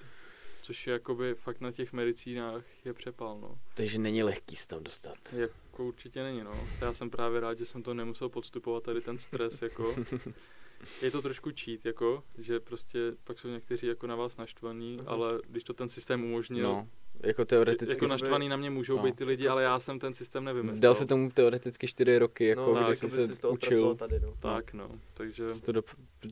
Což 0.62 0.86
je 0.86 0.92
jakoby 0.92 1.34
fakt 1.34 1.60
na 1.60 1.72
těch 1.72 1.92
medicínách 1.92 2.64
je 2.84 2.92
přepal, 2.92 3.38
no. 3.40 3.58
Takže 3.74 3.98
není 3.98 4.22
lehký 4.22 4.56
se 4.56 4.68
tam 4.68 4.82
dostat. 4.82 5.16
Jako 5.36 5.84
určitě 5.84 6.22
není, 6.22 6.42
no. 6.44 6.68
Já 6.80 6.94
jsem 6.94 7.10
právě 7.10 7.40
rád, 7.40 7.58
že 7.58 7.66
jsem 7.66 7.82
to 7.82 7.94
nemusel 7.94 8.28
podstupovat, 8.28 8.82
tady 8.82 9.00
ten 9.00 9.18
stres, 9.18 9.62
jako. 9.62 9.96
Je 11.02 11.10
to 11.10 11.22
trošku 11.22 11.50
cheat, 11.60 11.84
jako, 11.86 12.22
že 12.38 12.60
prostě 12.60 12.98
pak 13.24 13.38
jsou 13.38 13.48
někteří 13.48 13.86
jako 13.86 14.06
na 14.06 14.16
vás 14.16 14.36
naštvaní, 14.36 14.96
Mhm. 14.96 15.08
ale 15.08 15.30
když 15.48 15.64
to 15.64 15.72
ten 15.74 15.88
systém 15.88 16.24
umožnil, 16.24 16.68
No, 16.68 16.88
jako 17.20 17.44
teoreticky. 17.44 17.94
jako 17.94 18.06
naštvaný 18.06 18.48
na 18.48 18.56
mě 18.56 18.70
můžou 18.70 18.96
no. 18.96 19.02
být 19.02 19.16
ty 19.16 19.24
lidi, 19.24 19.48
ale 19.48 19.62
já 19.62 19.80
jsem 19.80 19.98
ten 19.98 20.14
systém 20.14 20.44
nevymyslel. 20.44 20.80
Dal 20.80 20.94
se 20.94 21.06
tomu 21.06 21.30
teoreticky 21.30 21.86
čtyři 21.86 22.18
roky, 22.18 22.46
jako 22.46 22.60
no, 22.66 22.74
tak, 22.74 22.86
kdy 22.86 22.96
jsi 22.96 23.06
by 23.06 23.34
se 23.34 23.40
to 23.40 23.50
učil. 23.50 23.94
tady, 23.94 24.20
no. 24.20 24.34
Tak, 24.40 24.72
no. 24.72 24.90
Takže, 25.14 25.44
To 25.64 25.72
do, 25.72 25.82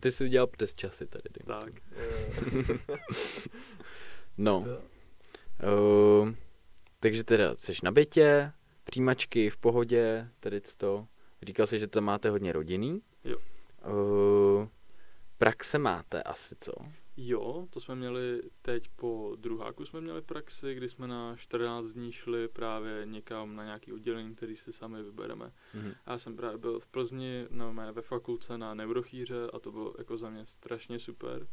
ty 0.00 0.10
jsi 0.10 0.24
udělal 0.24 0.46
přes 0.46 0.74
časy 0.74 1.06
tady. 1.06 1.30
tak. 1.46 1.72
No, 4.42 4.60
uh, 4.60 6.34
takže 7.00 7.24
teda 7.24 7.54
jsi 7.58 7.72
na 7.82 7.92
bytě, 7.92 8.52
přijímačky 8.84 9.50
v 9.50 9.56
pohodě, 9.56 10.28
tady 10.40 10.60
to. 10.76 11.06
Říkal 11.42 11.66
jsi, 11.66 11.78
že 11.78 11.86
to 11.86 12.00
máte 12.00 12.30
hodně 12.30 12.52
rodinný. 12.52 13.02
Jo. 13.24 13.38
Uh, 13.38 14.68
praxe 15.38 15.78
máte 15.78 16.22
asi, 16.22 16.56
co? 16.60 16.72
Jo, 17.16 17.66
to 17.70 17.80
jsme 17.80 17.94
měli 17.94 18.42
teď 18.62 18.88
po 18.96 19.36
druháku 19.38 19.86
jsme 19.86 20.00
měli 20.00 20.22
praxi, 20.22 20.74
kdy 20.74 20.88
jsme 20.88 21.06
na 21.08 21.36
14 21.36 21.86
dní 21.86 22.12
šli 22.12 22.48
právě 22.48 23.02
někam 23.04 23.56
na 23.56 23.64
nějaký 23.64 23.92
oddělení, 23.92 24.34
který 24.34 24.56
si 24.56 24.72
sami 24.72 25.02
vybereme. 25.02 25.52
Mhm. 25.74 25.94
Já 26.06 26.18
jsem 26.18 26.36
právě 26.36 26.58
byl 26.58 26.80
v 26.80 26.86
Plzni 26.86 27.46
na 27.50 27.72
mé 27.72 27.92
ve 27.92 28.02
fakulce 28.02 28.58
na 28.58 28.74
neurochýře 28.74 29.50
a 29.52 29.58
to 29.58 29.72
bylo 29.72 29.94
jako 29.98 30.16
za 30.16 30.30
mě 30.30 30.46
strašně 30.46 30.98
super. 30.98 31.46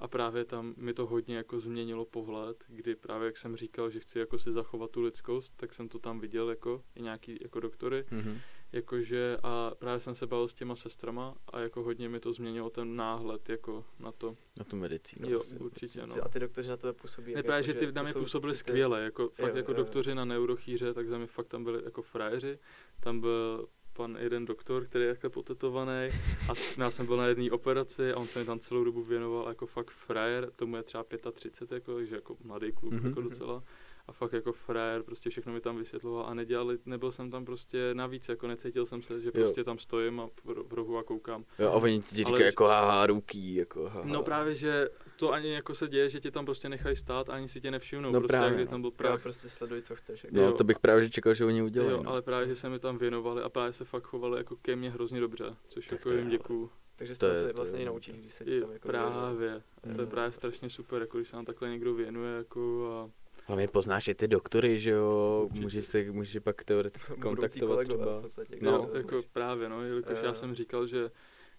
A 0.00 0.08
právě 0.08 0.44
tam 0.44 0.74
mi 0.76 0.94
to 0.94 1.06
hodně 1.06 1.36
jako 1.36 1.60
změnilo 1.60 2.04
pohled, 2.04 2.64
kdy 2.68 2.96
právě 2.96 3.26
jak 3.26 3.36
jsem 3.36 3.56
říkal, 3.56 3.90
že 3.90 4.00
chci 4.00 4.18
jako 4.18 4.38
si 4.38 4.52
zachovat 4.52 4.90
tu 4.90 5.02
lidskost, 5.02 5.52
tak 5.56 5.74
jsem 5.74 5.88
to 5.88 5.98
tam 5.98 6.20
viděl 6.20 6.50
jako 6.50 6.82
i 6.94 7.02
nějaký 7.02 7.38
jako 7.42 7.60
doktory, 7.60 8.04
Mhm. 8.10 8.38
jakože 8.72 9.36
a 9.42 9.72
právě 9.78 10.00
jsem 10.00 10.14
se 10.14 10.26
bavil 10.26 10.48
s 10.48 10.54
těma 10.54 10.76
sestrama 10.76 11.34
a 11.52 11.60
jako 11.60 11.82
hodně 11.82 12.08
mi 12.08 12.20
to 12.20 12.32
změnilo 12.32 12.70
ten 12.70 12.96
náhled 12.96 13.48
jako 13.48 13.84
na 13.98 14.12
to. 14.12 14.36
Na 14.58 14.64
tu 14.64 14.76
medicínu. 14.76 15.30
Jo, 15.30 15.40
asi. 15.40 15.56
určitě 15.58 16.06
no. 16.06 16.14
A 16.24 16.28
ty 16.28 16.38
doktoři 16.38 16.68
na 16.68 16.76
tebe 16.76 16.92
působí? 16.92 17.32
Ne, 17.32 17.38
jak 17.38 17.46
právě, 17.46 17.62
že 17.62 17.70
jako, 17.72 17.80
ty 17.86 17.92
na 17.92 18.02
mě 18.02 18.12
působili 18.12 18.52
ty- 18.52 18.56
ty- 18.56 18.58
skvěle, 18.58 19.02
jako 19.02 19.28
fakt 19.28 19.38
Jo, 19.50 19.56
jako 19.56 19.72
jo, 19.72 19.76
jo. 19.78 19.84
doktoři 19.84 20.14
na 20.14 20.24
neurochýře, 20.24 20.94
tak 20.94 21.08
za 21.08 21.18
mě 21.18 21.26
fakt 21.26 21.46
tam 21.48 21.64
byli 21.64 21.84
jako 21.84 22.02
frajeři. 22.02 22.58
Tam 23.00 23.20
byl 23.20 23.68
pan 24.00 24.16
jeden 24.20 24.44
doktor, 24.44 24.84
který 24.84 25.04
je 25.04 25.10
takhle 25.12 25.30
potetovaný 25.30 26.08
a 26.48 26.52
já 26.78 26.90
jsem 26.90 27.06
byl 27.06 27.16
na 27.16 27.26
jedné 27.26 27.50
operaci 27.50 28.12
a 28.12 28.16
on 28.16 28.26
se 28.26 28.38
mi 28.38 28.44
tam 28.44 28.58
celou 28.58 28.84
dobu 28.84 29.02
věnoval 29.02 29.48
jako 29.48 29.66
fakt 29.66 29.90
frajer, 29.90 30.50
tomu 30.56 30.76
je 30.76 30.82
třeba 30.82 31.04
35, 31.32 31.74
jako, 31.74 31.94
takže 31.94 32.14
jako 32.14 32.36
mladý 32.44 32.72
kluk 32.72 32.92
Mhm. 32.92 33.06
jako 33.08 33.20
docela. 33.20 33.62
A 34.08 34.12
fakt 34.12 34.32
jako 34.32 34.52
frajer, 34.52 35.02
prostě 35.02 35.30
všechno 35.30 35.52
mi 35.52 35.60
tam 35.60 35.76
vysvětloval 35.76 36.26
a 36.26 36.34
nedělali, 36.34 36.78
nebyl 36.86 37.12
jsem 37.12 37.30
tam 37.30 37.44
prostě 37.44 37.90
navíc, 37.94 38.28
jako 38.28 38.46
necítil 38.46 38.86
jsem 38.86 39.02
se, 39.02 39.20
že 39.20 39.30
prostě 39.32 39.64
tam 39.64 39.78
stojím 39.78 40.20
a 40.20 40.26
v 40.26 40.46
ro- 40.46 40.64
v 40.68 40.72
rohu 40.72 40.98
a 40.98 41.02
koukám. 41.02 41.44
Jo, 41.58 41.68
a 41.68 41.72
oni 41.72 42.02
ti 42.02 42.14
říkají 42.16 42.42
jako 42.44 42.64
haha, 42.64 43.06
ruky, 43.06 43.54
jako 43.54 43.82
haha. 43.82 44.02
No 44.04 44.22
právě, 44.22 44.54
že 44.54 44.88
to 45.20 45.32
ani 45.32 45.52
jako 45.52 45.74
se 45.74 45.88
děje, 45.88 46.08
že 46.10 46.20
tě 46.20 46.30
tam 46.30 46.44
prostě 46.44 46.68
nechají 46.68 46.96
stát, 46.96 47.28
ani 47.30 47.48
si 47.48 47.60
tě 47.60 47.70
nevšimnou, 47.70 48.12
No 48.12 48.20
prostě 48.20 48.32
právě, 48.32 48.46
jak 48.46 48.54
kdy 48.56 48.64
no. 48.64 48.70
tam 48.70 48.80
byl 48.80 48.90
prach. 48.90 49.22
prostě 49.22 49.48
sleduj, 49.48 49.82
co 49.82 49.96
chceš. 49.96 50.24
Jako. 50.24 50.36
No, 50.36 50.42
jo. 50.42 50.52
to 50.52 50.64
bych 50.64 50.78
právě 50.78 51.04
že 51.04 51.10
čekal, 51.10 51.34
že 51.34 51.44
oni 51.44 51.62
udělají. 51.62 51.92
Jo, 51.92 52.02
no. 52.02 52.10
ale 52.10 52.22
právě, 52.22 52.48
že 52.48 52.56
se 52.56 52.68
mi 52.68 52.78
tam 52.78 52.98
věnovali 52.98 53.42
a 53.42 53.48
právě 53.48 53.72
se 53.72 53.84
fakt 53.84 54.04
chovali 54.04 54.38
jako 54.38 54.56
ke 54.56 54.76
mně 54.76 54.90
hrozně 54.90 55.20
dobře, 55.20 55.44
což 55.68 55.86
Tak 55.86 55.92
jako 55.98 56.08
to 56.08 56.14
je 56.14 56.20
jim 56.20 56.30
děkuju. 56.30 56.70
Takže 56.96 57.14
To 57.14 57.18
to 57.18 57.26
je- 57.26 57.34
se 57.36 57.42
to 57.42 57.48
je 57.48 57.52
vlastně 57.52 57.78
i 57.78 57.82
ono. 57.82 57.92
naučíš, 57.92 58.14
když 58.16 58.34
se 58.34 58.44
ti 58.44 58.60
tam 58.60 58.72
jako 58.72 58.88
věnuje. 58.88 59.10
právě, 59.12 59.62
to 59.94 60.00
je 60.00 60.06
právě 60.06 60.32
strašně 60.32 60.70
super, 60.70 61.00
jako 61.00 61.18
když 61.18 61.28
se 61.28 61.36
nám 61.36 61.44
takhle 61.44 61.70
někdo 61.70 61.94
věnuje 61.94 62.36
jako 62.36 62.90
a 62.92 63.10
Hlavně 63.46 63.68
poznáš 63.68 64.08
i 64.08 64.14
ty 64.14 64.28
doktory, 64.28 64.78
že 64.78 64.90
jo, 64.90 65.42
Určitě. 65.44 65.62
můžeš 65.62 65.86
se, 65.86 66.04
můžeš 66.12 66.42
pak 66.42 66.64
teoreticky 66.64 67.12
kontaktovat 67.20 67.76
kolegové 67.76 67.84
třeba. 68.04 68.18
v 68.18 68.22
podstatě, 68.22 68.56
no, 68.60 68.86
to 68.86 68.96
jako 68.96 69.22
právě, 69.32 69.68
no, 69.68 69.82
jelikož 69.82 70.18
já 70.22 70.34
jsem 70.34 70.54
říkal, 70.54 70.86
že 70.86 71.10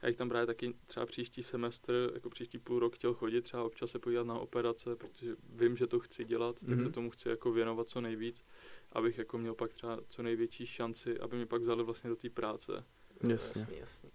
já 0.02 0.08
jich 0.08 0.18
tam 0.18 0.30
právě 0.30 0.46
taky 0.48 0.74
třeba 0.86 1.06
příští 1.06 1.44
semestr, 1.44 2.12
jako 2.14 2.30
příští 2.30 2.58
půl 2.60 2.80
rok 2.80 2.96
chtěl 2.96 3.14
chodit, 3.14 3.42
třeba 3.42 3.64
občas 3.64 3.92
se 3.92 4.00
podívat 4.00 4.28
na 4.28 4.40
operace, 4.40 4.96
protože 4.96 5.36
vím, 5.50 5.78
že 5.78 5.88
to 5.88 6.00
chci 6.00 6.26
dělat, 6.26 6.60
tak 6.60 6.70
Mhm. 6.70 6.86
se 6.86 6.92
tomu 6.92 7.10
chci 7.10 7.30
jako 7.30 7.52
věnovat 7.52 7.90
co 7.90 8.02
nejvíc, 8.02 8.46
abych 8.92 9.18
jako 9.18 9.38
měl 9.38 9.54
pak 9.56 9.74
třeba 9.74 10.00
co 10.10 10.24
největší 10.24 10.66
šanci, 10.66 11.20
aby 11.20 11.36
mě 11.36 11.46
pak 11.46 11.62
vzali 11.62 11.84
vlastně 11.84 12.10
do 12.10 12.16
té 12.16 12.30
práce. 12.30 12.84
Jasně. 13.30 13.60
Jasný, 13.62 13.78
jasný. 13.78 14.10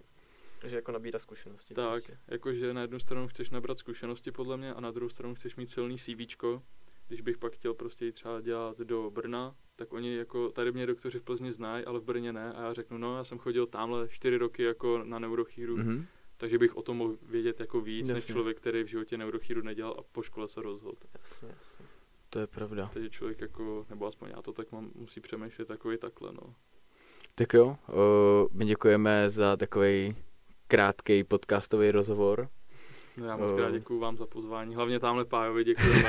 Takže 0.60 0.76
jako 0.76 0.92
nabírat 0.92 1.22
zkušenosti. 1.22 1.74
Tak, 1.74 1.92
Prostě. 1.92 2.18
jakože 2.28 2.74
na 2.74 2.80
jednu 2.80 2.98
stranu 2.98 3.28
chceš 3.28 3.50
nabrat 3.50 3.78
zkušenosti 3.78 4.30
podle 4.32 4.56
mě 4.56 4.74
a 4.74 4.80
na 4.80 4.90
druhou 4.90 5.08
stranu 5.08 5.34
chceš 5.34 5.56
mít 5.56 5.70
silný 5.70 5.98
CVčko. 5.98 6.62
Když 7.08 7.20
bych 7.20 7.38
pak 7.38 7.52
chtěl 7.52 7.74
prostě 7.74 8.06
jít 8.06 8.12
třeba 8.12 8.40
dělat 8.40 8.78
do 8.78 9.10
Brna, 9.10 9.56
tak 9.76 9.92
oni 9.92 10.16
jako, 10.16 10.50
tady 10.50 10.72
mě 10.72 10.86
doktoři 10.86 11.18
v 11.18 11.22
Plzni 11.22 11.52
znají, 11.52 11.84
ale 11.84 12.00
v 12.00 12.04
Brně 12.04 12.32
ne. 12.32 12.52
A 12.52 12.62
já 12.62 12.72
řeknu, 12.72 12.98
no 12.98 13.16
já 13.16 13.24
jsem 13.24 13.38
chodil 13.38 13.66
tamhle 13.66 14.08
čtyři 14.08 14.36
roky 14.36 14.62
jako 14.62 15.02
na 15.04 15.18
neurochíru, 15.18 15.76
mm-hmm. 15.76 15.86
Mhm. 15.86 16.06
takže 16.36 16.58
bych 16.58 16.76
o 16.76 16.82
tom 16.82 16.96
mohl 16.96 17.16
vědět 17.22 17.60
jako 17.60 17.80
víc, 17.80 18.08
než 18.08 18.16
Jasně. 18.16 18.32
člověk, 18.32 18.56
který 18.56 18.82
v 18.82 18.86
životě 18.86 19.16
neurochíru 19.16 19.62
nedělal 19.62 19.96
a 19.98 20.02
po 20.12 20.22
škole 20.22 20.48
se 20.48 20.62
rozhodl. 20.62 20.98
Jasně, 21.18 21.48
jasně. 21.48 21.86
To 22.30 22.38
je 22.38 22.46
pravda. 22.46 22.90
Takže 22.92 23.10
člověk 23.10 23.40
jako, 23.40 23.86
nebo 23.90 24.06
aspoň 24.06 24.28
já 24.36 24.42
to 24.42 24.52
tak 24.52 24.72
mám, 24.72 24.90
musí 24.94 25.20
přemýšlet 25.20 25.68
takový 25.68 25.98
takhle, 25.98 26.32
no. 26.32 26.54
Tak 27.34 27.54
jo, 27.54 27.76
o, 27.88 28.48
my 28.52 28.64
děkujeme 28.64 29.30
za 29.30 29.56
takový 29.56 30.16
krátký 30.68 31.24
podcastový 31.24 31.90
rozhovor. 31.90 32.48
no 33.16 33.26
já 33.26 33.36
moc 33.36 33.52
krát 33.52 33.70
děkuju 33.70 34.00
vám 34.00 34.16
za 34.16 34.26
pozvání, 34.26 34.74
hlavně 34.74 35.00
tamhle 35.00 35.24
Pájovi 35.24 35.64
děkujeme. 35.74 36.08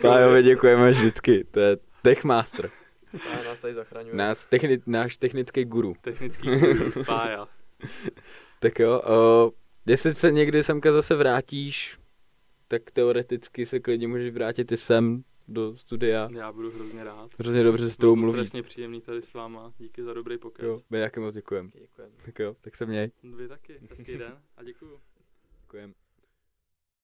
Pájovi 0.02 0.42
děkujeme 0.42 0.90
vždycky, 0.90 1.44
to 1.44 1.60
je 1.60 1.87
Techmaster. 2.02 2.70
A 3.32 3.42
nás 3.42 3.60
tady 3.60 3.74
zachraňuje. 3.74 4.14
Nás 4.16 4.44
techni, 4.46 4.78
náš 4.86 5.16
technický 5.16 5.64
guru. 5.64 5.94
Technický 6.00 6.48
guru, 6.56 7.04
Pája. 7.06 7.48
Tak 8.60 8.78
jo, 8.78 9.02
o, 9.04 9.52
jestli 9.86 10.14
se 10.14 10.32
někdy 10.32 10.62
semka 10.62 10.92
zase 10.92 11.14
vrátíš, 11.14 11.98
tak 12.68 12.90
teoreticky 12.90 13.66
se 13.66 13.80
klidně 13.80 14.08
můžeš 14.08 14.34
vrátit 14.34 14.72
i 14.72 14.76
sem 14.76 15.24
do 15.48 15.76
studia. 15.76 16.28
Já 16.36 16.52
budu 16.52 16.70
hrozně 16.70 17.04
rád. 17.04 17.30
Hrozně 17.38 17.62
dobře 17.62 17.88
s 17.88 17.96
tou 17.96 18.12
to 18.12 18.16
mluví. 18.16 18.32
strašně 18.38 18.62
příjemný 18.62 19.00
tady 19.00 19.22
s 19.22 19.32
váma. 19.32 19.72
Díky 19.78 20.02
za 20.04 20.14
dobrý 20.14 20.38
pokec. 20.38 20.64
Jo, 20.64 20.76
my 20.90 21.00
taky 21.00 21.20
moc 21.20 21.34
děkujeme. 21.34 21.70
Děkujeme. 21.80 22.14
Tak 22.24 22.38
jo, 22.38 22.56
tak 22.60 22.76
se 22.76 22.86
měj. 22.86 23.10
Vy 23.36 23.48
taky. 23.48 23.78
Hezký 23.90 24.16
den 24.18 24.38
a 24.56 24.62
děkuju. 24.62 25.00
Děkujeme. 25.62 25.92